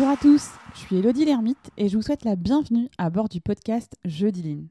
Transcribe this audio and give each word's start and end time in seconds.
Bonjour 0.00 0.14
à 0.14 0.16
tous, 0.16 0.48
je 0.72 0.78
suis 0.78 0.96
Elodie 0.96 1.26
Lermite 1.26 1.70
et 1.76 1.90
je 1.90 1.96
vous 1.98 2.02
souhaite 2.02 2.24
la 2.24 2.34
bienvenue 2.34 2.88
à 2.96 3.10
bord 3.10 3.28
du 3.28 3.42
podcast 3.42 3.98
Jeudi 4.06 4.66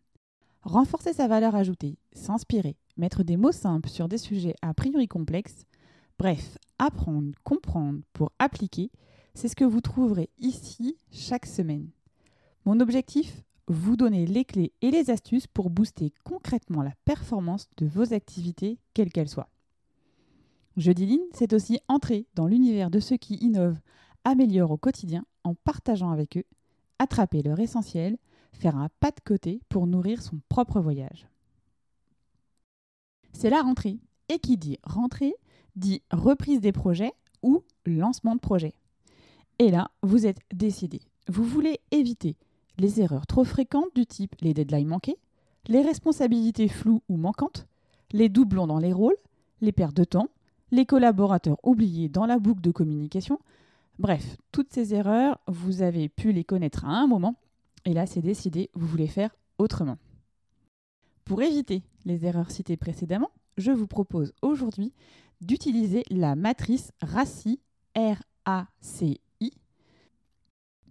Renforcer 0.63 1.13
sa 1.13 1.27
valeur 1.27 1.53
ajoutée, 1.53 1.99
s'inspirer, 2.13 2.77
mettre 2.97 3.21
des 3.21 3.37
mots 3.37 3.51
simples 3.51 3.89
sur 3.89 4.07
des 4.07 4.17
sujets 4.17 4.55
a 4.63 4.73
priori 4.73 5.07
complexes, 5.07 5.67
bref, 6.17 6.57
apprendre, 6.79 7.31
comprendre 7.43 7.99
pour 8.11 8.31
appliquer, 8.39 8.89
c'est 9.35 9.49
ce 9.49 9.55
que 9.55 9.63
vous 9.63 9.81
trouverez 9.81 10.31
ici 10.39 10.97
chaque 11.11 11.45
semaine. 11.45 11.91
Mon 12.65 12.79
objectif 12.79 13.43
Vous 13.67 13.97
donner 13.97 14.25
les 14.25 14.45
clés 14.45 14.73
et 14.81 14.89
les 14.89 15.11
astuces 15.11 15.45
pour 15.45 15.69
booster 15.69 16.11
concrètement 16.23 16.81
la 16.81 16.95
performance 17.05 17.69
de 17.77 17.85
vos 17.85 18.15
activités, 18.15 18.79
quelles 18.95 19.11
qu'elles 19.11 19.29
soient. 19.29 19.51
Jeudi 20.75 21.05
Lean, 21.05 21.23
c'est 21.33 21.53
aussi 21.53 21.79
entrer 21.87 22.25
dans 22.33 22.47
l'univers 22.47 22.89
de 22.89 22.99
ceux 22.99 23.17
qui 23.17 23.35
innovent, 23.35 23.79
améliorent 24.29 24.71
au 24.71 24.77
quotidien 24.77 25.25
en 25.43 25.53
partageant 25.53 26.11
avec 26.11 26.37
eux, 26.37 26.45
attraper 26.99 27.41
leur 27.41 27.59
essentiel, 27.59 28.17
faire 28.53 28.77
un 28.77 28.89
pas 28.99 29.11
de 29.11 29.19
côté 29.23 29.61
pour 29.69 29.87
nourrir 29.87 30.21
son 30.21 30.39
propre 30.49 30.79
voyage. 30.79 31.27
C'est 33.33 33.49
la 33.49 33.61
rentrée. 33.61 33.99
Et 34.31 34.37
qui 34.37 34.57
dit 34.57 34.77
rentrée 34.83 35.33
dit 35.75 36.03
reprise 36.11 36.61
des 36.61 36.71
projets 36.71 37.13
ou 37.41 37.63
lancement 37.85 38.35
de 38.35 38.39
projet. 38.39 38.73
Et 39.57 39.71
là, 39.71 39.89
vous 40.03 40.27
êtes 40.27 40.39
décidé. 40.53 41.01
Vous 41.27 41.43
voulez 41.43 41.79
éviter 41.91 42.35
les 42.77 43.01
erreurs 43.01 43.25
trop 43.25 43.43
fréquentes 43.43 43.95
du 43.95 44.05
type 44.05 44.35
les 44.41 44.53
deadlines 44.53 44.87
manqués, 44.87 45.17
les 45.67 45.81
responsabilités 45.81 46.67
floues 46.67 47.01
ou 47.09 47.17
manquantes, 47.17 47.67
les 48.11 48.29
doublons 48.29 48.67
dans 48.67 48.77
les 48.77 48.93
rôles, 48.93 49.17
les 49.61 49.71
pertes 49.71 49.95
de 49.95 50.03
temps, 50.03 50.27
les 50.71 50.85
collaborateurs 50.85 51.57
oubliés 51.63 52.09
dans 52.09 52.25
la 52.25 52.39
boucle 52.39 52.61
de 52.61 52.71
communication. 52.71 53.39
Bref, 53.99 54.37
toutes 54.53 54.71
ces 54.71 54.93
erreurs, 54.93 55.41
vous 55.47 55.81
avez 55.81 56.07
pu 56.07 56.31
les 56.31 56.45
connaître 56.45 56.85
à 56.85 56.87
un 56.87 57.05
moment, 57.05 57.35
et 57.83 57.93
là 57.93 58.05
c'est 58.05 58.21
décidé, 58.21 58.69
vous 58.73 58.87
voulez 58.87 59.07
faire 59.07 59.35
autrement. 59.57 59.97
Pour 61.25 61.41
éviter 61.41 61.83
les 62.05 62.25
erreurs 62.25 62.49
citées 62.49 62.77
précédemment, 62.77 63.29
je 63.57 63.71
vous 63.71 63.87
propose 63.87 64.31
aujourd'hui 64.41 64.93
d'utiliser 65.41 66.05
la 66.09 66.37
matrice 66.37 66.93
RACI, 67.01 67.59
R-A-C-I. 67.97 69.51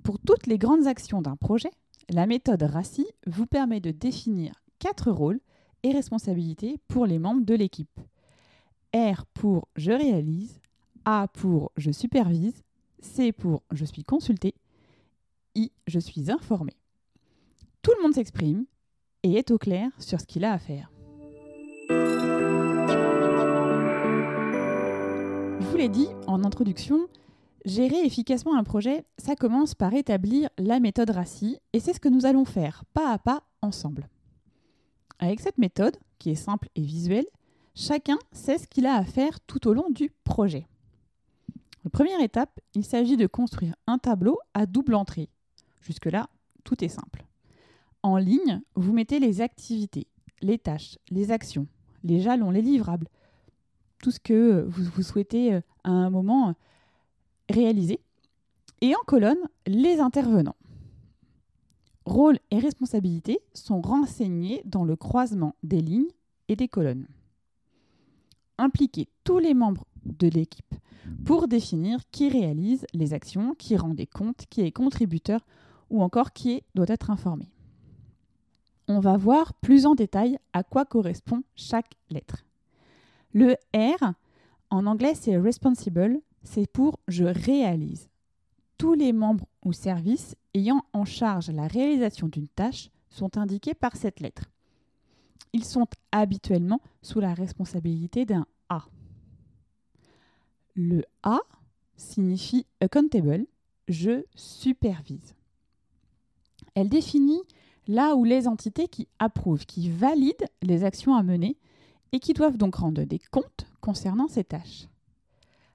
Pour 0.03 0.19
toutes 0.19 0.47
les 0.47 0.59
grandes 0.59 0.87
actions 0.87 1.23
d'un 1.23 1.37
projet, 1.37 1.71
la 2.11 2.27
méthode 2.27 2.63
RACI 2.63 3.07
vous 3.27 3.47
permet 3.47 3.81
de 3.81 3.91
définir 3.91 4.53
quatre 4.79 5.11
rôles 5.11 5.41
et 5.83 5.93
responsabilités 5.93 6.79
pour 6.89 7.07
les 7.07 7.19
membres 7.19 7.47
de 7.47 7.55
l'équipe. 7.55 8.01
R 8.95 9.25
pour 9.33 9.67
je 9.77 9.93
réalise, 9.93 10.61
A 11.07 11.29
pour 11.33 11.73
je 11.79 11.91
supervise, 11.91 12.65
C 13.01 13.33
pour 13.33 13.63
je 13.71 13.85
suis 13.85 14.05
consulté, 14.05 14.55
I 15.55 15.71
je 15.87 15.99
suis 15.99 16.31
informé. 16.31 16.73
Tout 17.83 17.93
le 17.97 18.03
monde 18.03 18.15
s'exprime 18.15 18.67
et 19.23 19.35
est 19.35 19.51
au 19.51 19.59
clair 19.59 19.91
sur 19.99 20.21
ce 20.21 20.27
qu'il 20.27 20.45
a 20.45 20.53
à 20.53 20.59
faire. 20.59 20.91
Je 25.61 25.67
vous 25.71 25.77
l'ai 25.77 25.89
dit 25.89 26.09
en 26.27 26.45
introduction, 26.45 27.09
gérer 27.65 28.05
efficacement 28.05 28.57
un 28.57 28.65
projet, 28.65 29.05
ça 29.19 29.37
commence 29.37 29.75
par 29.75 29.95
établir 29.95 30.51
la 30.59 30.81
méthode 30.81 31.11
RACI 31.11 31.59
et 31.73 31.81
c'est 31.81 31.95
ce 31.95 32.01
que 32.01 32.09
nous 32.09 32.27
allons 32.27 32.45
faire 32.45 32.85
pas 32.95 33.13
à 33.13 33.19
pas 33.19 33.43
ensemble. 33.63 34.09
Avec 35.19 35.41
cette 35.41 35.59
méthode, 35.59 35.97
qui 36.19 36.31
est 36.31 36.37
simple 36.37 36.69
et 36.75 36.83
visuelle, 36.83 37.27
Chacun 37.81 38.19
sait 38.33 38.59
ce 38.59 38.67
qu'il 38.67 38.87
a 38.87 38.97
à 38.97 39.05
faire 39.05 39.39
tout 39.47 39.69
au 39.69 39.73
long 39.73 39.89
du 39.89 40.11
projet. 40.25 40.67
Première 41.89 42.21
étape, 42.21 42.61
il 42.75 42.85
s'agit 42.85 43.17
de 43.17 43.27
construire 43.27 43.75
un 43.87 43.99
tableau 43.99 44.39
à 44.55 44.67
double 44.67 44.95
entrée. 44.95 45.29
Jusque-là, 45.81 46.29
tout 46.65 46.85
est 46.85 46.89
simple. 46.89 47.27
En 48.03 48.17
ligne, 48.17 48.61
vous 48.75 48.93
mettez 48.93 49.19
les 49.19 49.41
activités, 49.41 50.07
les 50.41 50.59
tâches, 50.59 50.99
les 51.11 51.31
actions, 51.31 51.67
les 52.05 52.21
jalons, 52.21 52.51
les 52.51 52.63
livrables, 52.63 53.09
tout 54.03 54.11
ce 54.11 54.21
que 54.21 54.65
vous, 54.69 55.03
souhaitez 55.03 55.55
euh, 55.55 55.61
à 55.85 55.91
un 55.91 56.11
moment 56.11 56.51
euh, 56.51 56.53
réaliser. 57.51 58.01
Et 58.81 58.95
en 58.95 59.01
colonne, 59.07 59.39
les 59.67 59.99
intervenants. 59.99 60.57
Rôle 62.05 62.39
et 62.51 62.59
responsabilités 62.59 63.41
sont 63.55 63.81
renseignés 63.81 64.63
dans 64.65 64.85
le 64.85 64.95
croisement 64.95 65.57
des 65.63 65.81
lignes 65.81 66.11
et 66.49 66.57
des 66.57 66.69
colonnes 66.69 67.09
impliquer 68.59 69.09
tous 69.25 69.39
les 69.39 69.55
membres 69.55 69.87
de 70.19 70.29
l'équipe 70.29 70.75
pour 71.25 71.49
définir 71.49 72.01
qui 72.11 72.29
réalise 72.29 72.87
les 72.93 73.15
actions, 73.15 73.55
qui 73.55 73.77
rend 73.77 73.95
des 73.95 74.07
comptes, 74.07 74.45
qui 74.51 74.63
est 74.63 74.73
contributeur 74.73 75.47
ou 75.91 76.03
encore 76.03 76.33
qui 76.33 76.63
doit 76.75 76.87
être 76.89 77.11
informé. 77.11 77.51
On 78.89 79.01
va 79.01 79.17
voir 79.17 79.55
plus 79.55 79.87
en 79.87 79.95
détail 79.95 80.39
à 80.53 80.63
quoi 80.63 80.85
correspond 80.85 81.43
chaque 81.55 81.95
lettre. 82.11 82.45
Le 83.33 83.57
R, 83.75 84.13
en 84.71 84.87
anglais 84.87 85.15
c'est 85.15 85.37
responsible, 85.37 86.21
c'est 86.43 86.71
pour 86.71 86.99
je 87.09 87.25
réalise. 87.25 88.09
Tous 88.77 88.95
les 88.95 89.13
membres 89.13 89.47
ou 89.65 89.73
services 89.73 90.37
ayant 90.55 90.83
en 90.93 91.05
charge 91.05 91.51
la 91.51 91.67
réalisation 91.67 92.29
d'une 92.29 92.49
tâche 92.49 92.91
sont 93.11 93.37
indiqués 93.39 93.75
par 93.75 93.97
cette 93.97 94.21
lettre 94.21 94.51
ils 95.53 95.65
sont 95.65 95.87
habituellement 96.13 96.81
sous 97.03 97.21
la 97.21 97.35
responsabilité 97.35 98.25
d'un. 98.25 98.47
Le 100.81 101.03
A 101.25 101.41
signifie 101.97 102.65
accountable, 102.81 103.49
je 103.89 104.25
supervise. 104.37 105.35
Elle 106.77 106.89
définit 106.89 107.43
là 107.89 108.15
où 108.15 108.23
les 108.23 108.47
entités 108.47 108.87
qui 108.87 109.09
approuvent, 109.19 109.67
qui 109.67 109.91
valident 109.91 110.47
les 110.63 110.85
actions 110.85 111.17
à 111.17 111.25
mener 111.25 111.57
et 112.13 112.21
qui 112.21 112.33
doivent 112.33 112.59
donc 112.59 112.77
rendre 112.77 113.03
des 113.03 113.19
comptes 113.19 113.67
concernant 113.81 114.29
ces 114.29 114.45
tâches. 114.45 114.87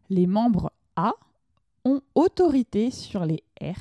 Les 0.10 0.26
membres 0.26 0.72
A 0.96 1.16
ont 1.84 2.00
autorité 2.16 2.90
sur 2.90 3.26
les 3.26 3.44
R. 3.62 3.76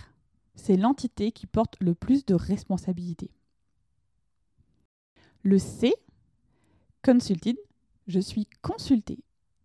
C'est 0.57 0.77
l'entité 0.77 1.31
qui 1.31 1.47
porte 1.47 1.77
le 1.79 1.95
plus 1.95 2.27
de 2.27 2.35
responsabilités. 2.35 3.31
Le 5.45 5.61
C, 5.61 5.95
consulted, 7.01 7.59
je 8.09 8.19
suis 8.19 8.49
consulté. 8.61 9.21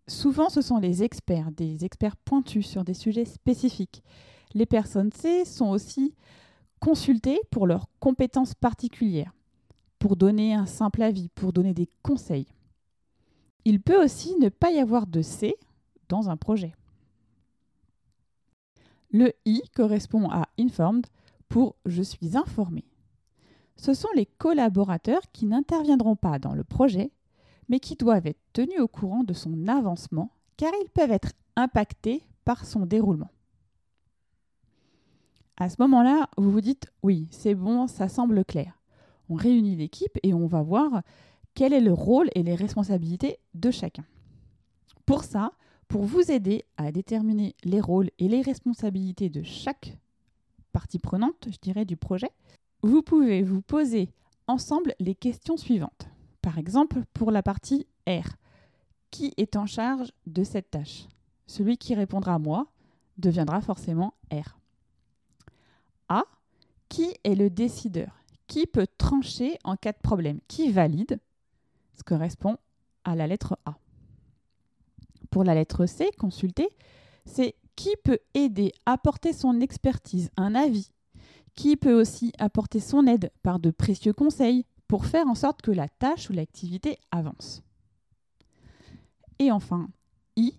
Souvent, 0.08 0.48
ce 0.48 0.62
sont 0.62 0.78
les 0.78 1.02
experts, 1.02 1.52
des 1.52 1.84
experts 1.84 2.16
pointus 2.16 2.66
sur 2.66 2.84
des 2.84 2.94
sujets 2.94 3.24
spécifiques. 3.24 4.02
Les 4.54 4.66
personnes 4.66 5.12
C 5.12 5.44
sont 5.44 5.68
aussi 5.68 6.14
consultées 6.80 7.40
pour 7.50 7.66
leurs 7.66 7.86
compétences 8.00 8.54
particulières, 8.54 9.34
pour 9.98 10.16
donner 10.16 10.54
un 10.54 10.66
simple 10.66 11.02
avis, 11.02 11.28
pour 11.28 11.52
donner 11.52 11.74
des 11.74 11.88
conseils. 12.02 12.48
Il 13.64 13.80
peut 13.80 14.02
aussi 14.02 14.34
ne 14.36 14.48
pas 14.48 14.70
y 14.70 14.78
avoir 14.78 15.06
de 15.06 15.22
C 15.22 15.54
dans 16.08 16.30
un 16.30 16.36
projet. 16.36 16.74
Le 19.10 19.32
I 19.44 19.62
correspond 19.74 20.30
à 20.30 20.48
informed 20.58 21.06
pour 21.48 21.76
je 21.84 22.02
suis 22.02 22.36
informé 22.36 22.84
ce 23.78 23.94
sont 23.94 24.08
les 24.14 24.26
collaborateurs 24.26 25.22
qui 25.32 25.46
n'interviendront 25.46 26.16
pas 26.16 26.38
dans 26.38 26.52
le 26.52 26.64
projet, 26.64 27.10
mais 27.68 27.80
qui 27.80 27.94
doivent 27.94 28.26
être 28.26 28.40
tenus 28.52 28.80
au 28.80 28.88
courant 28.88 29.24
de 29.24 29.32
son 29.32 29.68
avancement, 29.68 30.30
car 30.56 30.72
ils 30.82 30.90
peuvent 30.90 31.10
être 31.10 31.32
impactés 31.56 32.22
par 32.44 32.64
son 32.64 32.86
déroulement. 32.86 33.30
À 35.56 35.68
ce 35.68 35.76
moment-là, 35.80 36.28
vous 36.36 36.50
vous 36.50 36.60
dites 36.60 36.86
oui, 37.02 37.26
c'est 37.30 37.54
bon, 37.54 37.86
ça 37.86 38.08
semble 38.08 38.44
clair. 38.44 38.78
On 39.28 39.34
réunit 39.34 39.76
l'équipe 39.76 40.18
et 40.22 40.32
on 40.32 40.46
va 40.46 40.62
voir 40.62 41.02
quel 41.54 41.72
est 41.72 41.80
le 41.80 41.92
rôle 41.92 42.30
et 42.34 42.42
les 42.42 42.54
responsabilités 42.54 43.38
de 43.54 43.70
chacun. 43.70 44.04
Pour 45.04 45.24
ça, 45.24 45.52
pour 45.88 46.04
vous 46.04 46.30
aider 46.30 46.64
à 46.76 46.92
déterminer 46.92 47.56
les 47.64 47.80
rôles 47.80 48.10
et 48.18 48.28
les 48.28 48.42
responsabilités 48.42 49.30
de 49.30 49.42
chaque 49.42 49.96
partie 50.72 50.98
prenante, 50.98 51.48
je 51.50 51.58
dirais, 51.60 51.84
du 51.84 51.96
projet, 51.96 52.30
vous 52.82 53.02
pouvez 53.02 53.42
vous 53.42 53.62
poser 53.62 54.10
ensemble 54.46 54.94
les 55.00 55.14
questions 55.14 55.56
suivantes. 55.56 56.08
Par 56.42 56.58
exemple, 56.58 57.02
pour 57.12 57.30
la 57.30 57.42
partie 57.42 57.86
R, 58.06 58.36
qui 59.10 59.32
est 59.36 59.56
en 59.56 59.66
charge 59.66 60.12
de 60.26 60.44
cette 60.44 60.70
tâche? 60.70 61.06
Celui 61.46 61.78
qui 61.78 61.94
répondra 61.94 62.38
moi 62.38 62.66
deviendra 63.16 63.60
forcément 63.60 64.14
R. 64.32 64.58
A, 66.08 66.24
qui 66.88 67.14
est 67.24 67.34
le 67.34 67.50
décideur? 67.50 68.22
Qui 68.46 68.66
peut 68.66 68.86
trancher 68.98 69.58
en 69.64 69.76
cas 69.76 69.92
de 69.92 69.98
problème? 69.98 70.40
Qui 70.48 70.70
valide? 70.70 71.20
Ce 71.94 72.02
correspond 72.02 72.56
à 73.04 73.14
la 73.14 73.26
lettre 73.26 73.58
A. 73.64 73.76
Pour 75.30 75.44
la 75.44 75.54
lettre 75.54 75.86
C, 75.86 76.10
consulter, 76.18 76.68
c'est 77.26 77.56
qui 77.76 77.94
peut 78.04 78.18
aider, 78.34 78.72
apporter 78.86 79.32
son 79.32 79.60
expertise, 79.60 80.30
un 80.36 80.54
avis, 80.54 80.90
qui 81.54 81.76
peut 81.76 81.98
aussi 81.98 82.32
apporter 82.38 82.80
son 82.80 83.06
aide 83.06 83.30
par 83.42 83.58
de 83.58 83.70
précieux 83.70 84.12
conseils 84.12 84.64
pour 84.88 85.06
faire 85.06 85.26
en 85.26 85.34
sorte 85.34 85.62
que 85.62 85.70
la 85.70 85.88
tâche 85.88 86.30
ou 86.30 86.32
l'activité 86.32 86.98
avance. 87.12 87.62
Et 89.38 89.52
enfin, 89.52 89.88
I, 90.36 90.58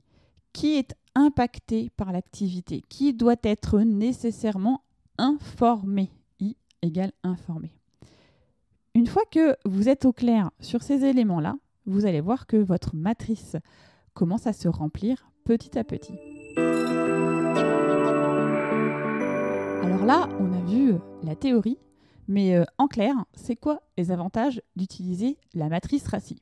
qui 0.54 0.78
est 0.78 0.96
impacté 1.16 1.90
par 1.90 2.12
l'activité, 2.12 2.84
qui 2.88 3.14
doit 3.14 3.36
être 3.44 3.80
nécessairement 3.82 4.84
informé. 5.18 6.12
I 6.40 6.56
égale 6.82 7.12
informé. 7.24 7.74
Une 8.96 9.08
fois 9.08 9.24
que 9.30 9.56
vous 9.66 9.90
êtes 9.90 10.06
au 10.06 10.14
clair 10.14 10.52
sur 10.60 10.84
ces 10.84 11.04
éléments-là, 11.04 11.56
vous 11.86 12.06
allez 12.06 12.22
voir 12.22 12.48
que 12.48 12.58
votre 12.58 12.96
matrice 12.96 13.58
commence 14.14 14.48
à 14.48 14.54
se 14.54 14.68
remplir 14.68 15.32
petit 15.44 15.78
à 15.78 15.84
petit. 15.84 16.14
Alors 19.84 20.06
là, 20.06 20.30
on 20.40 20.54
a 20.54 20.62
vu 20.66 20.96
la 21.24 21.36
théorie, 21.36 21.78
mais 22.30 22.56
euh, 22.56 22.64
en 22.78 22.88
clair, 22.88 23.16
c'est 23.34 23.56
quoi 23.56 23.82
les 23.98 24.12
avantages 24.12 24.62
d'utiliser 24.76 25.38
la 25.56 25.68
matrice 25.68 26.08
RACI? 26.08 26.42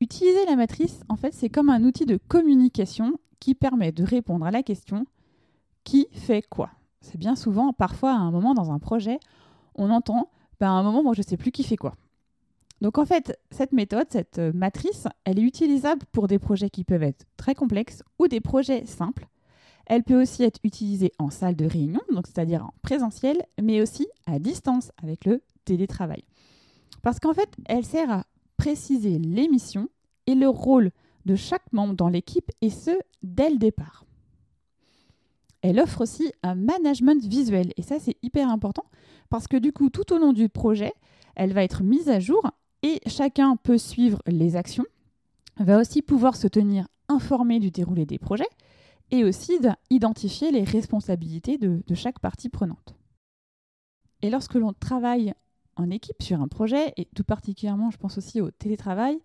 Utiliser 0.00 0.46
la 0.46 0.54
matrice, 0.54 1.00
en 1.08 1.16
fait, 1.16 1.34
c'est 1.34 1.48
comme 1.48 1.68
un 1.68 1.82
outil 1.82 2.06
de 2.06 2.16
communication 2.16 3.18
qui 3.40 3.56
permet 3.56 3.90
de 3.90 4.04
répondre 4.04 4.46
à 4.46 4.52
la 4.52 4.62
question 4.62 5.04
qui 5.82 6.06
fait 6.12 6.42
quoi? 6.48 6.70
C'est 7.00 7.18
bien 7.18 7.34
souvent, 7.34 7.72
parfois 7.72 8.12
à 8.12 8.18
un 8.18 8.30
moment 8.30 8.54
dans 8.54 8.70
un 8.70 8.78
projet, 8.78 9.18
on 9.74 9.90
entend 9.90 10.30
ben, 10.60 10.68
à 10.68 10.70
un 10.70 10.84
moment, 10.84 11.02
moi 11.02 11.14
je 11.14 11.22
ne 11.22 11.26
sais 11.26 11.36
plus 11.36 11.50
qui 11.50 11.64
fait 11.64 11.76
quoi. 11.76 11.96
Donc 12.80 12.98
en 12.98 13.04
fait, 13.04 13.36
cette 13.50 13.72
méthode, 13.72 14.06
cette 14.10 14.38
euh, 14.38 14.52
matrice, 14.54 15.08
elle 15.24 15.40
est 15.40 15.42
utilisable 15.42 16.06
pour 16.12 16.28
des 16.28 16.38
projets 16.38 16.70
qui 16.70 16.84
peuvent 16.84 17.02
être 17.02 17.26
très 17.36 17.56
complexes 17.56 18.04
ou 18.20 18.28
des 18.28 18.40
projets 18.40 18.86
simples. 18.86 19.26
Elle 19.86 20.04
peut 20.04 20.20
aussi 20.20 20.42
être 20.42 20.60
utilisée 20.64 21.12
en 21.18 21.30
salle 21.30 21.56
de 21.56 21.66
réunion, 21.66 22.00
donc 22.12 22.26
c'est-à-dire 22.26 22.64
en 22.64 22.74
présentiel, 22.82 23.42
mais 23.60 23.82
aussi 23.82 24.06
à 24.26 24.38
distance 24.38 24.90
avec 25.02 25.24
le 25.24 25.42
télétravail. 25.64 26.24
Parce 27.02 27.18
qu'en 27.18 27.34
fait, 27.34 27.50
elle 27.66 27.84
sert 27.84 28.10
à 28.10 28.26
préciser 28.56 29.18
les 29.18 29.48
missions 29.48 29.88
et 30.26 30.34
le 30.34 30.48
rôle 30.48 30.92
de 31.26 31.34
chaque 31.34 31.72
membre 31.72 31.94
dans 31.94 32.08
l'équipe, 32.08 32.50
et 32.60 32.70
ce, 32.70 32.90
dès 33.22 33.50
le 33.50 33.58
départ. 33.58 34.04
Elle 35.62 35.78
offre 35.78 36.00
aussi 36.00 36.32
un 36.42 36.54
management 36.54 37.24
visuel, 37.24 37.72
et 37.76 37.82
ça 37.82 37.98
c'est 38.00 38.16
hyper 38.22 38.48
important, 38.48 38.84
parce 39.28 39.46
que 39.46 39.56
du 39.56 39.72
coup, 39.72 39.90
tout 39.90 40.12
au 40.12 40.18
long 40.18 40.32
du 40.32 40.48
projet, 40.48 40.92
elle 41.34 41.52
va 41.52 41.62
être 41.62 41.82
mise 41.82 42.08
à 42.08 42.20
jour 42.20 42.50
et 42.82 43.00
chacun 43.06 43.56
peut 43.56 43.78
suivre 43.78 44.20
les 44.26 44.56
actions, 44.56 44.84
va 45.58 45.78
aussi 45.78 46.02
pouvoir 46.02 46.36
se 46.36 46.48
tenir 46.48 46.88
informé 47.08 47.60
du 47.60 47.70
déroulé 47.70 48.06
des 48.06 48.18
projets 48.18 48.48
et 49.12 49.24
aussi 49.24 49.60
d'identifier 49.60 50.50
les 50.50 50.64
responsabilités 50.64 51.58
de, 51.58 51.82
chaque 51.94 52.18
partie 52.18 52.48
prenante. 52.48 52.96
Et 54.22 54.30
lorsque 54.30 54.54
l'on 54.54 54.72
travaille 54.72 55.34
en 55.76 55.90
équipe 55.90 56.22
sur 56.22 56.40
un 56.40 56.48
projet, 56.48 56.92
et 56.96 57.06
tout 57.14 57.22
particulièrement 57.22 57.90
je 57.90 57.98
pense 57.98 58.18
aussi 58.18 58.40
au 58.40 58.50
télétravail, 58.50 59.18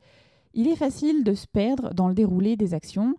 il 0.53 0.67
est 0.67 0.75
facile 0.75 1.23
de 1.23 1.33
se 1.33 1.47
perdre 1.47 1.93
dans 1.93 2.07
le 2.07 2.13
déroulé 2.13 2.55
des 2.55 2.73
actions 2.73 3.15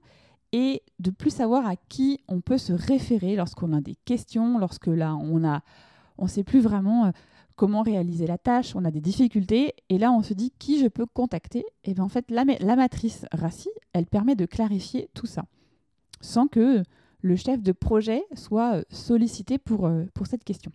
et 0.52 0.82
de 0.98 1.10
plus 1.10 1.30
savoir 1.30 1.66
à 1.66 1.76
qui 1.76 2.20
on 2.28 2.40
peut 2.40 2.58
se 2.58 2.72
référer 2.72 3.36
lorsqu'on 3.36 3.72
a 3.72 3.80
des 3.80 3.96
questions, 4.04 4.58
lorsque 4.58 4.86
là 4.86 5.16
on 5.16 5.44
a 5.44 5.62
on 6.18 6.26
sait 6.26 6.44
plus 6.44 6.60
vraiment 6.60 7.06
euh, 7.06 7.10
comment 7.56 7.82
réaliser 7.82 8.26
la 8.26 8.38
tâche, 8.38 8.74
on 8.76 8.84
a 8.84 8.90
des 8.90 9.00
difficultés, 9.00 9.74
et 9.88 9.98
là 9.98 10.12
on 10.12 10.22
se 10.22 10.34
dit 10.34 10.52
qui 10.58 10.80
je 10.80 10.88
peux 10.88 11.06
contacter. 11.06 11.64
Et 11.84 11.94
bien 11.94 12.04
en 12.04 12.08
fait, 12.08 12.30
la, 12.30 12.44
matrice 12.44 13.24
RACI, 13.32 13.70
elle 13.92 14.06
permet 14.06 14.36
de 14.36 14.46
clarifier 14.46 15.08
tout 15.14 15.26
ça, 15.26 15.44
sans 16.20 16.48
que 16.48 16.82
le 17.22 17.36
chef 17.36 17.62
de 17.62 17.72
projet 17.72 18.24
soit 18.34 18.76
euh, 18.76 18.84
sollicité 18.90 19.58
pour, 19.58 19.86
euh, 19.86 20.04
pour 20.14 20.26
cette 20.26 20.44
question. 20.44 20.72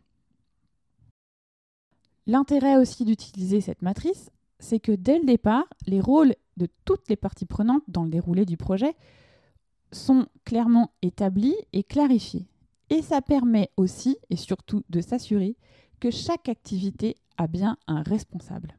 L'intérêt 2.25 2.77
aussi 2.77 3.05
d'utiliser 3.05 3.61
cette 3.61 3.81
matrice, 3.81 4.31
c'est 4.59 4.79
que 4.79 4.91
dès 4.91 5.19
le 5.19 5.25
départ, 5.25 5.65
les 5.87 5.99
rôles 5.99 6.35
de 6.57 6.67
toutes 6.85 7.09
les 7.09 7.15
parties 7.15 7.45
prenantes 7.45 7.83
dans 7.87 8.03
le 8.03 8.09
déroulé 8.09 8.45
du 8.45 8.57
projet 8.57 8.95
sont 9.91 10.27
clairement 10.45 10.91
établis 11.01 11.55
et 11.73 11.83
clarifiés. 11.83 12.47
Et 12.89 13.01
ça 13.01 13.21
permet 13.21 13.69
aussi 13.77 14.17
et 14.29 14.35
surtout 14.35 14.83
de 14.89 15.01
s'assurer 15.01 15.57
que 15.99 16.11
chaque 16.11 16.49
activité 16.49 17.15
a 17.37 17.47
bien 17.47 17.77
un 17.87 18.03
responsable. 18.03 18.77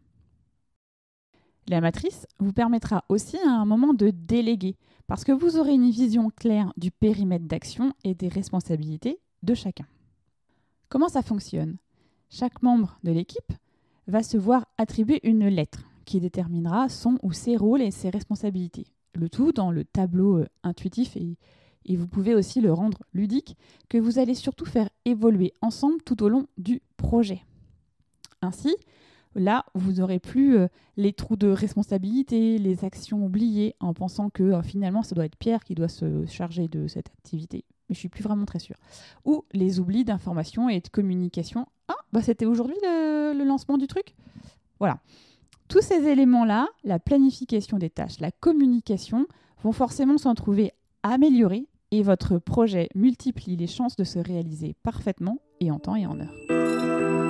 La 1.68 1.80
matrice 1.80 2.26
vous 2.38 2.52
permettra 2.52 3.04
aussi 3.08 3.38
à 3.38 3.50
un 3.50 3.64
moment 3.64 3.94
de 3.94 4.10
déléguer, 4.10 4.76
parce 5.06 5.24
que 5.24 5.32
vous 5.32 5.56
aurez 5.56 5.74
une 5.74 5.90
vision 5.90 6.30
claire 6.30 6.72
du 6.76 6.90
périmètre 6.90 7.46
d'action 7.46 7.92
et 8.04 8.14
des 8.14 8.28
responsabilités 8.28 9.18
de 9.42 9.54
chacun. 9.54 9.86
Comment 10.88 11.08
ça 11.08 11.22
fonctionne? 11.22 11.76
Chaque 12.30 12.62
membre 12.62 12.98
de 13.04 13.12
l'équipe 13.12 13.52
va 14.06 14.22
se 14.22 14.36
voir 14.36 14.66
attribuer 14.78 15.20
une 15.22 15.48
lettre 15.48 15.84
qui 16.04 16.20
déterminera 16.20 16.88
son 16.88 17.18
ou 17.22 17.32
ses 17.32 17.56
rôles 17.56 17.82
et 17.82 17.90
ses 17.90 18.10
responsabilités. 18.10 18.86
Le 19.14 19.30
tout 19.30 19.52
dans 19.52 19.70
le 19.70 19.84
tableau 19.84 20.38
euh, 20.38 20.46
intuitif 20.62 21.16
et 21.16 21.36
et 21.86 21.96
vous 21.96 22.06
pouvez 22.06 22.34
aussi 22.34 22.60
le 22.60 22.72
rendre 22.72 23.02
ludique, 23.12 23.56
que 23.88 23.98
vous 23.98 24.18
allez 24.18 24.34
surtout 24.34 24.64
faire 24.64 24.88
évoluer 25.04 25.52
ensemble 25.60 26.02
tout 26.02 26.22
au 26.22 26.28
long 26.28 26.46
du 26.56 26.80
projet. 26.96 27.42
Ainsi, 28.42 28.74
là, 29.34 29.64
vous 29.74 29.92
n'aurez 29.94 30.18
plus 30.18 30.56
euh, 30.56 30.68
les 30.96 31.12
trous 31.12 31.36
de 31.36 31.48
responsabilité, 31.48 32.58
les 32.58 32.84
actions 32.84 33.24
oubliées, 33.24 33.74
en 33.80 33.94
pensant 33.94 34.30
que 34.30 34.42
euh, 34.42 34.62
finalement, 34.62 35.02
ça 35.02 35.14
doit 35.14 35.24
être 35.24 35.36
Pierre 35.36 35.64
qui 35.64 35.74
doit 35.74 35.88
se 35.88 36.26
charger 36.26 36.68
de 36.68 36.86
cette 36.86 37.08
activité. 37.08 37.64
Mais 37.88 37.94
je 37.94 38.00
suis 38.00 38.08
plus 38.08 38.22
vraiment 38.22 38.44
très 38.44 38.58
sûre. 38.58 38.76
Ou 39.24 39.44
les 39.52 39.80
oublis 39.80 40.04
d'information 40.04 40.68
et 40.68 40.80
de 40.80 40.88
communication. 40.88 41.66
Ah, 41.88 41.96
bah 42.12 42.22
c'était 42.22 42.46
aujourd'hui 42.46 42.76
le, 42.82 43.34
le 43.36 43.44
lancement 43.44 43.76
du 43.76 43.86
truc? 43.86 44.14
Voilà. 44.78 44.98
Tous 45.68 45.80
ces 45.80 46.06
éléments-là, 46.06 46.68
la 46.82 46.98
planification 46.98 47.78
des 47.78 47.90
tâches, 47.90 48.20
la 48.20 48.30
communication, 48.30 49.26
vont 49.62 49.72
forcément 49.72 50.18
s'en 50.18 50.34
trouver 50.34 50.72
améliorés 51.02 51.66
et 51.90 52.02
votre 52.02 52.38
projet 52.38 52.88
multiplie 52.94 53.56
les 53.56 53.66
chances 53.66 53.96
de 53.96 54.04
se 54.04 54.18
réaliser 54.18 54.74
parfaitement 54.82 55.38
et 55.60 55.70
en 55.70 55.78
temps 55.78 55.96
et 55.96 56.06
en 56.06 56.18
heure. 56.20 57.23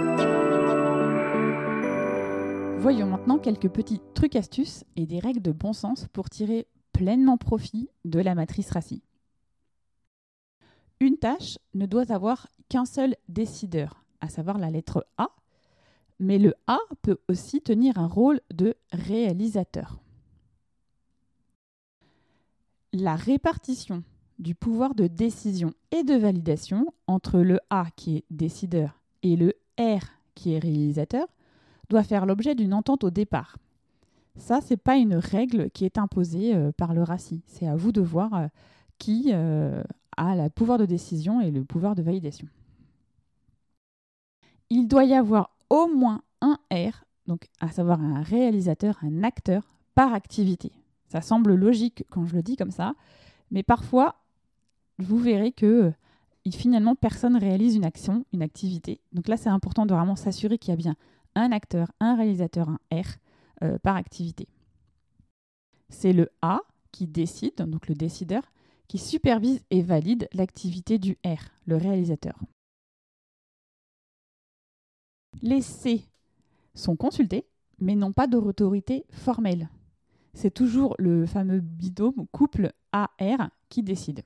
Voyons 2.79 3.07
maintenant 3.07 3.39
quelques 3.39 3.69
petits 3.69 4.01
trucs 4.15 4.37
astuces 4.37 4.85
et 4.97 5.07
des 5.07 5.19
règles 5.19 5.41
de 5.41 5.53
bon 5.53 5.73
sens 5.73 6.07
pour 6.13 6.29
tirer 6.29 6.67
pleinement 6.93 7.39
profit 7.39 7.89
de 8.05 8.21
la 8.21 8.35
matrice 8.35 8.71
RACI. 8.71 9.03
Une 11.01 11.17
tâche 11.17 11.59
ne 11.75 11.87
doit 11.87 12.13
avoir 12.13 12.47
qu'un 12.69 12.85
seul 12.85 13.17
décideur, 13.29 14.05
à 14.21 14.29
savoir 14.29 14.59
la 14.59 14.71
lettre 14.71 15.07
A, 15.19 15.29
mais 16.19 16.39
le 16.39 16.55
A 16.67 16.79
peut 17.03 17.19
aussi 17.29 17.61
tenir 17.61 17.99
un 17.99 18.07
rôle 18.07 18.41
de 18.53 18.75
réalisateur. 18.93 19.99
La 22.93 23.17
répartition 23.17 24.03
du 24.39 24.55
pouvoir 24.55 24.95
de 24.95 25.07
décision 25.07 25.73
et 25.91 26.05
de 26.05 26.15
validation 26.15 26.93
entre 27.07 27.41
le 27.41 27.61
A 27.71 27.87
qui 27.97 28.19
est 28.19 28.25
décideur 28.31 29.01
et 29.23 29.37
le 29.37 29.55
R 29.79 30.05
qui 30.35 30.53
est 30.55 30.59
réalisateur 30.59 31.29
doit 31.89 32.03
faire 32.03 32.27
l'objet 32.27 32.55
d'une 32.55 32.75
entente 32.75 33.05
au 33.05 33.11
départ. 33.11 33.57
Ça, 34.37 34.61
c'est 34.61 34.77
pas 34.77 34.97
une 34.97 35.15
règle 35.15 35.71
qui 35.71 35.85
est 35.85 35.99
imposée 35.99 36.55
euh, 36.55 36.73
par 36.73 36.93
le 36.93 37.03
RACI. 37.03 37.43
C'est 37.47 37.69
à 37.69 37.77
vous 37.77 37.93
de 37.93 38.01
voir 38.01 38.35
euh, 38.35 38.47
qui 38.99 39.31
euh, 39.33 39.83
a 40.17 40.35
le 40.35 40.51
pouvoir 40.51 40.79
de 40.79 40.87
décision 40.87 41.41
et 41.41 41.51
le 41.51 41.65
pouvoir 41.65 41.95
de 41.95 42.03
validation. 42.03 42.49
Il 44.71 44.89
doit 44.89 45.05
y 45.05 45.15
avoir 45.15 45.51
au 45.71 45.87
moins 45.87 46.23
un 46.41 46.59
R, 46.73 47.05
donc 47.27 47.49
à 47.61 47.69
savoir 47.69 48.01
un 48.01 48.23
réalisateur, 48.23 48.99
un 49.03 49.23
acteur 49.23 49.63
par 49.95 50.13
activité. 50.13 50.73
Ça 51.09 51.21
semble 51.21 51.55
logique 51.55 52.05
quand 52.11 52.27
je 52.27 52.35
le 52.35 52.43
dis 52.43 52.57
comme 52.57 52.73
ça, 52.73 52.95
mais 53.51 53.63
parfois 53.63 54.17
vous 54.99 55.19
verrez 55.19 55.53
que 55.53 55.93
finalement 56.53 56.95
personne 56.95 57.37
réalise 57.37 57.77
une 57.77 57.85
action, 57.85 58.25
une 58.33 58.43
activité. 58.43 59.01
Donc 59.13 59.29
là, 59.29 59.37
c'est 59.37 59.49
important 59.49 59.87
de 59.87 59.95
vraiment 59.95 60.17
s'assurer 60.17 60.59
qu'il 60.59 60.71
y 60.71 60.73
a 60.73 60.77
bien 60.77 60.97
un 61.35 61.53
acteur, 61.53 61.91
un 62.01 62.17
réalisateur, 62.17 62.69
un 62.69 62.79
R 62.93 63.07
euh, 63.63 63.79
par 63.79 63.97
activité. 63.97 64.49
C'est 65.89 66.13
le 66.13 66.31
A 66.43 66.61
qui 66.93 67.07
décide, 67.07 67.57
donc 67.57 67.89
le 67.89 67.95
décideur, 67.95 68.43
qui 68.89 68.99
supervise 68.99 69.63
et 69.71 69.83
valide 69.83 70.29
l'activité 70.33 70.99
du 70.99 71.19
R, 71.25 71.51
le 71.67 71.77
réalisateur. 71.77 72.39
Les 75.43 75.63
C 75.63 76.05
sont 76.75 76.97
consultés, 76.97 77.47
mais 77.81 77.95
n'ont 77.95 78.13
pas 78.13 78.27
d'autorité 78.27 79.05
formelle. 79.11 79.69
C'est 80.33 80.53
toujours 80.53 80.95
le 80.99 81.27
fameux 81.27 81.61
bidôme 81.61 82.27
couple 82.33 82.73
AR 82.93 83.51
qui 83.69 83.83
décide. 83.83 84.23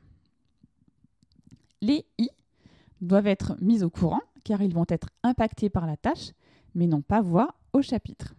Les 1.81 2.07
I 2.19 2.31
doivent 3.01 3.27
être 3.27 3.57
mis 3.61 3.83
au 3.83 3.91
courant 3.91 4.23
car 4.45 4.63
ils 4.63 4.75
vont 4.75 4.87
être 4.89 5.11
impactés 5.23 5.69
par 5.69 5.87
la 5.87 5.97
tâche, 5.97 6.33
mais 6.75 6.87
n'ont 6.87 7.03
pas 7.03 7.21
voix 7.21 7.55
au 7.73 7.83
chapitre. 7.83 8.35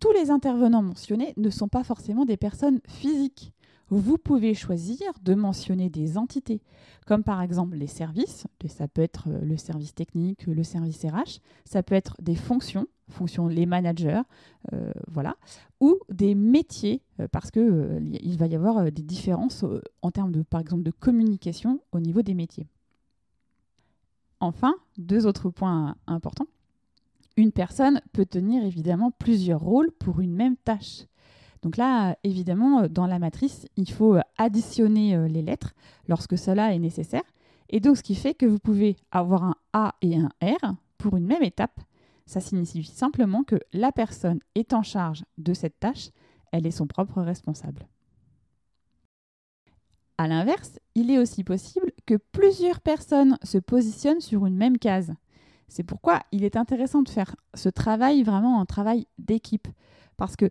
Tous 0.00 0.12
les 0.12 0.30
intervenants 0.30 0.82
mentionnés 0.82 1.32
ne 1.36 1.50
sont 1.50 1.68
pas 1.68 1.84
forcément 1.84 2.24
des 2.24 2.36
personnes 2.36 2.80
physiques. 2.86 3.52
Vous 3.90 4.18
pouvez 4.18 4.54
choisir 4.54 5.12
de 5.22 5.34
mentionner 5.34 5.90
des 5.90 6.16
entités, 6.16 6.62
comme 7.06 7.22
par 7.22 7.42
exemple 7.42 7.76
les 7.76 7.86
services, 7.86 8.46
ça 8.66 8.88
peut 8.88 9.02
être 9.02 9.28
le 9.28 9.56
service 9.56 9.94
technique, 9.94 10.46
le 10.46 10.62
service 10.62 11.04
RH, 11.04 11.40
ça 11.64 11.82
peut 11.82 11.94
être 11.94 12.16
des 12.20 12.34
fonctions, 12.34 12.86
fonction 13.10 13.46
les 13.46 13.66
managers, 13.66 14.22
euh, 14.72 14.92
voilà, 15.08 15.36
ou 15.80 15.98
des 16.08 16.34
métiers, 16.34 17.02
euh, 17.20 17.28
parce 17.28 17.50
qu'il 17.50 17.62
euh, 17.62 18.00
il 18.22 18.38
va 18.38 18.46
y 18.46 18.56
avoir 18.56 18.90
des 18.90 19.02
différences 19.02 19.64
en 20.02 20.10
termes 20.10 20.32
de, 20.32 20.42
par 20.42 20.60
exemple, 20.60 20.82
de 20.82 20.90
communication 20.90 21.80
au 21.92 22.00
niveau 22.00 22.22
des 22.22 22.34
métiers. 22.34 22.66
Enfin, 24.44 24.74
deux 24.98 25.26
autres 25.26 25.50
points 25.50 25.96
importants. 26.06 26.46
Une 27.36 27.52
personne 27.52 28.00
peut 28.12 28.26
tenir 28.26 28.64
évidemment 28.64 29.10
plusieurs 29.10 29.60
rôles 29.60 29.90
pour 29.92 30.20
une 30.20 30.34
même 30.34 30.56
tâche. 30.56 31.06
Donc 31.62 31.76
là, 31.76 32.16
évidemment, 32.22 32.86
dans 32.88 33.06
la 33.06 33.18
matrice, 33.18 33.66
il 33.76 33.90
faut 33.90 34.18
additionner 34.38 35.28
les 35.28 35.42
lettres 35.42 35.74
lorsque 36.08 36.38
cela 36.38 36.74
est 36.74 36.78
nécessaire. 36.78 37.24
Et 37.70 37.80
donc, 37.80 37.96
ce 37.96 38.02
qui 38.02 38.14
fait 38.14 38.34
que 38.34 38.46
vous 38.46 38.58
pouvez 38.58 38.96
avoir 39.10 39.42
un 39.42 39.54
A 39.72 39.94
et 40.02 40.16
un 40.16 40.28
R 40.42 40.74
pour 40.98 41.16
une 41.16 41.26
même 41.26 41.42
étape 41.42 41.80
ça 42.26 42.40
signifie 42.40 42.84
simplement 42.84 43.44
que 43.44 43.60
la 43.72 43.92
personne 43.92 44.40
est 44.54 44.72
en 44.72 44.82
charge 44.82 45.24
de 45.38 45.52
cette 45.52 45.78
tâche, 45.78 46.10
elle 46.52 46.66
est 46.66 46.70
son 46.70 46.86
propre 46.86 47.20
responsable. 47.20 47.86
A 50.16 50.28
l'inverse, 50.28 50.78
il 50.94 51.10
est 51.10 51.18
aussi 51.18 51.44
possible 51.44 51.92
que 52.06 52.14
plusieurs 52.14 52.80
personnes 52.80 53.38
se 53.42 53.58
positionnent 53.58 54.20
sur 54.20 54.46
une 54.46 54.56
même 54.56 54.78
case. 54.78 55.12
C'est 55.68 55.82
pourquoi 55.82 56.20
il 56.32 56.44
est 56.44 56.56
intéressant 56.56 57.02
de 57.02 57.08
faire 57.08 57.34
ce 57.54 57.68
travail 57.68 58.22
vraiment 58.22 58.60
un 58.60 58.66
travail 58.66 59.06
d'équipe. 59.18 59.68
Parce 60.16 60.36
que 60.36 60.48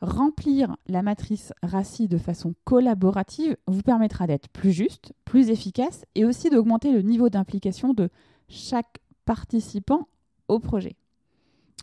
remplir 0.00 0.76
la 0.86 1.02
matrice 1.02 1.52
RACI 1.62 2.08
de 2.08 2.18
façon 2.18 2.54
collaborative 2.64 3.56
vous 3.66 3.82
permettra 3.82 4.26
d'être 4.26 4.48
plus 4.48 4.72
juste, 4.72 5.14
plus 5.24 5.50
efficace 5.50 6.04
et 6.14 6.24
aussi 6.24 6.50
d'augmenter 6.50 6.92
le 6.92 7.02
niveau 7.02 7.28
d'implication 7.28 7.94
de 7.94 8.10
chaque 8.48 8.98
participant 9.24 10.08
au 10.48 10.58
projet. 10.58 10.96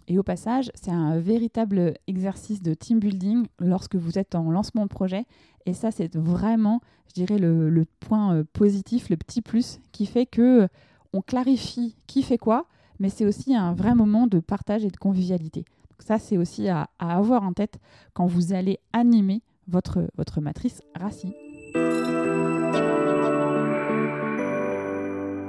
Et 0.08 0.18
au 0.20 0.24
passage, 0.24 0.72
c'est 0.76 0.92
un 0.92 1.20
véritable 1.20 1.94
exercice 2.08 2.62
de 2.62 2.74
team 2.74 3.00
building 3.00 3.46
lorsque 3.60 3.96
vous 3.96 4.18
êtes 4.18 4.36
en 4.36 4.52
lancement 4.52 4.84
de 4.84 4.90
projet. 4.90 5.26
Et 5.66 5.74
ça, 5.74 5.92
c'est 5.92 6.16
vraiment, 6.16 6.82
je 7.08 7.14
dirais, 7.14 7.38
le, 7.38 7.86
point 8.00 8.36
euh, 8.36 8.44
positif, 8.54 9.10
le 9.10 9.18
petit 9.18 9.42
plus 9.42 9.80
qui 9.92 10.06
fait 10.06 10.26
que 10.26 10.68
on 11.14 11.22
clarifie 11.22 11.96
qui 12.08 12.24
fait 12.24 12.38
quoi, 12.38 12.66
mais 13.00 13.10
c'est 13.10 13.26
aussi 13.26 13.56
un 13.56 13.74
vrai 13.74 13.96
moment 13.96 14.28
de 14.28 14.40
partage 14.40 14.84
et 14.84 14.90
de 14.90 14.98
convivialité. 14.98 15.62
Donc 15.92 16.02
ça, 16.02 16.18
c'est 16.18 16.38
aussi 16.38 16.68
à, 16.68 16.90
à, 17.00 17.16
avoir 17.16 17.44
en 17.44 17.54
tête 17.54 17.80
quand 18.14 18.26
vous 18.26 18.52
allez 18.54 18.80
animer 18.94 19.42
votre, 19.68 20.10
votre 20.18 20.42
matrice 20.42 20.82
RACI. 20.96 21.34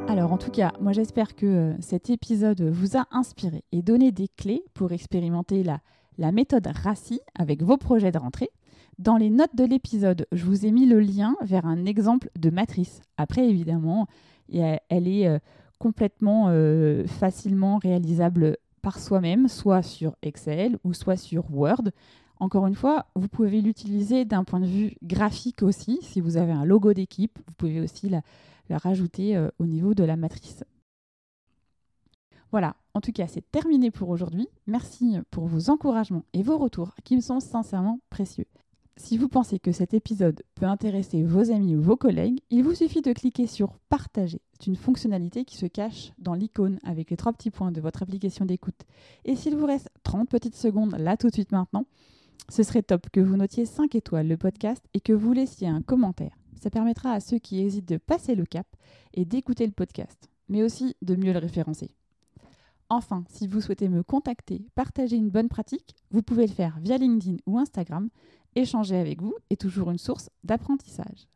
Alors 0.06 0.32
en 0.32 0.38
tout 0.38 0.50
cas, 0.50 0.72
moi 0.80 0.92
j'espère 0.92 1.34
que 1.34 1.46
euh, 1.46 1.72
cet 1.80 2.10
épisode 2.10 2.60
vous 2.60 2.96
a 2.96 3.06
inspiré 3.10 3.64
et 3.72 3.80
donné 3.80 4.12
des 4.12 4.28
clés 4.28 4.62
pour 4.74 4.92
expérimenter 4.92 5.64
la, 5.64 5.80
méthode 6.30 6.66
RACI 6.66 7.20
avec 7.36 7.62
vos 7.62 7.78
projets 7.78 8.12
de 8.12 8.18
rentrée. 8.18 8.50
Dans 8.98 9.16
les 9.16 9.30
notes 9.30 9.56
de 9.56 9.64
l'épisode, 9.64 10.26
je 10.30 10.44
vous 10.44 10.66
ai 10.66 10.72
mis 10.72 10.86
le 10.86 11.00
lien 11.00 11.36
vers 11.40 11.66
un 11.66 11.86
exemple 11.86 12.30
de 12.38 12.50
matrice. 12.50 13.00
Après, 13.16 13.48
évidemment, 13.48 14.06
elle 14.52 15.08
est 15.08 15.26
euh, 15.26 15.38
complètement 15.78 16.46
euh, 16.48 17.06
facilement 17.06 17.78
réalisable 17.78 18.58
par 18.82 18.98
soi-même, 19.00 19.48
soit 19.48 19.82
sur 19.82 20.16
Excel 20.22 20.78
ou 20.84 20.92
soit 20.92 21.16
sur 21.16 21.44
Word. 21.50 21.90
Encore 22.40 22.66
une 22.66 22.74
fois, 22.74 23.06
vous 23.16 23.28
pouvez 23.28 23.62
l'utiliser 23.62 24.24
d'un 24.24 24.44
point 24.44 24.60
de 24.60 24.66
vue 24.66 24.96
graphique 25.02 25.62
aussi. 25.62 25.98
Si 26.02 26.20
vous 26.20 26.36
avez 26.36 26.52
un 26.52 26.64
logo 26.64 26.92
d'équipe, 26.92 27.38
vous 27.46 27.54
pouvez 27.54 27.80
aussi 27.80 28.10
la, 28.10 28.20
la 28.68 28.78
rajouter 28.78 29.36
euh, 29.36 29.48
au 29.58 29.66
niveau 29.66 29.94
de 29.94 30.04
la 30.04 30.16
matrice. 30.16 30.64
Voilà, 32.50 32.76
en 32.94 33.00
tout 33.00 33.12
cas, 33.12 33.26
c'est 33.26 33.50
terminé 33.50 33.90
pour 33.90 34.10
aujourd'hui. 34.10 34.46
Merci 34.66 35.16
pour 35.30 35.46
vos 35.46 35.70
encouragements 35.70 36.24
et 36.32 36.42
vos 36.42 36.56
retours 36.56 36.94
qui 37.02 37.16
me 37.16 37.20
sont 37.20 37.40
sincèrement 37.40 37.98
précieux. 38.10 38.46
Si 38.96 39.18
vous 39.18 39.26
pensez 39.26 39.58
que 39.58 39.72
cet 39.72 39.92
épisode 39.92 40.44
peut 40.54 40.66
intéresser 40.66 41.24
vos 41.24 41.50
amis 41.50 41.74
ou 41.74 41.82
vos 41.82 41.96
collègues, 41.96 42.38
il 42.50 42.62
vous 42.62 42.74
suffit 42.74 43.02
de 43.02 43.12
cliquer 43.12 43.48
sur 43.48 43.80
Partager. 43.88 44.40
C'est 44.52 44.68
une 44.68 44.76
fonctionnalité 44.76 45.44
qui 45.44 45.56
se 45.56 45.66
cache 45.66 46.12
dans 46.18 46.34
l'icône 46.34 46.78
avec 46.84 47.10
les 47.10 47.16
trois 47.16 47.32
petits 47.32 47.50
points 47.50 47.72
de 47.72 47.80
votre 47.80 48.04
application 48.04 48.44
d'écoute. 48.44 48.82
Et 49.24 49.34
s'il 49.34 49.56
vous 49.56 49.66
reste 49.66 49.90
30 50.04 50.28
petites 50.28 50.54
secondes 50.54 50.94
là 50.96 51.16
tout 51.16 51.26
de 51.26 51.34
suite 51.34 51.50
maintenant, 51.50 51.86
ce 52.48 52.62
serait 52.62 52.82
top 52.84 53.10
que 53.10 53.20
vous 53.20 53.36
notiez 53.36 53.66
5 53.66 53.96
étoiles 53.96 54.28
le 54.28 54.36
podcast 54.36 54.84
et 54.94 55.00
que 55.00 55.12
vous 55.12 55.32
laissiez 55.32 55.66
un 55.66 55.82
commentaire. 55.82 56.36
Ça 56.64 56.70
permettra 56.70 57.12
à 57.12 57.20
ceux 57.20 57.38
qui 57.38 57.60
hésitent 57.60 57.90
de 57.90 57.98
passer 57.98 58.34
le 58.34 58.46
cap 58.46 58.66
et 59.12 59.26
d'écouter 59.26 59.66
le 59.66 59.72
podcast, 59.72 60.30
mais 60.48 60.62
aussi 60.62 60.96
de 61.02 61.14
mieux 61.14 61.34
le 61.34 61.38
référencer. 61.38 61.90
Enfin, 62.88 63.22
si 63.28 63.46
vous 63.46 63.60
souhaitez 63.60 63.90
me 63.90 64.02
contacter, 64.02 64.66
partager 64.74 65.16
une 65.16 65.28
bonne 65.28 65.50
pratique, 65.50 65.94
vous 66.10 66.22
pouvez 66.22 66.46
le 66.46 66.54
faire 66.54 66.78
via 66.80 66.96
LinkedIn 66.96 67.36
ou 67.44 67.58
Instagram. 67.58 68.08
Échanger 68.54 68.96
avec 68.96 69.20
vous 69.20 69.34
est 69.50 69.60
toujours 69.60 69.90
une 69.90 69.98
source 69.98 70.30
d'apprentissage. 70.42 71.28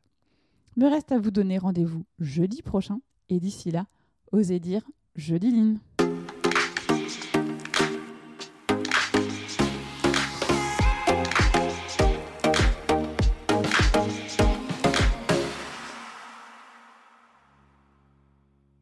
Me 0.79 0.89
reste 0.89 1.13
à 1.13 1.19
vous 1.19 1.31
donner 1.31 1.59
rendez-vous 1.59 2.07
jeudi 2.19 2.63
prochain 2.63 3.03
et 3.29 3.39
d'ici 3.39 3.71
là, 3.71 3.87
osez 4.33 4.61
dire 4.61 4.89
jeudi 5.15 5.51
ligne. 5.51 5.79